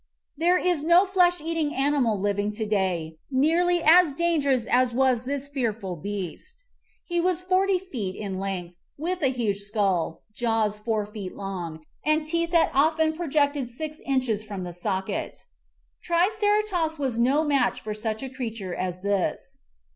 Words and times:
There 0.35 0.57
is 0.57 0.83
no 0.83 1.05
flesh 1.05 1.39
eating 1.39 1.75
animal 1.75 2.19
living 2.19 2.51
to 2.53 2.65
day 2.65 3.19
nearly 3.29 3.83
as 3.85 4.15
dangerous 4.15 4.65
as 4.65 4.93
was 4.95 5.25
this 5.25 5.47
fearful 5.47 5.95
beast. 5.95 6.65
He 7.05 7.21
was 7.21 7.43
forty 7.43 7.77
feet 7.77 8.15
in 8.15 8.39
length, 8.39 8.73
with 8.97 9.21
a 9.21 9.27
huge 9.27 9.59
skull, 9.59 10.23
jaws 10.33 10.79
four 10.79 11.05
feet 11.05 11.35
long, 11.35 11.85
and 12.03 12.25
teeth 12.25 12.49
that 12.49 12.71
often 12.73 13.13
pro 13.13 13.27
jected 13.27 13.67
six 13.67 14.01
inches 14.03 14.43
from 14.43 14.63
the 14.63 14.73
socket. 14.73 15.37
Triceratops 16.01 16.97
was 16.97 17.19
no 17.19 17.43
match 17.43 17.79
for 17.79 17.93
such 17.93 18.23
a 18.23 18.29
creature 18.31 18.73
as 18.73 19.01
this. 19.01 19.59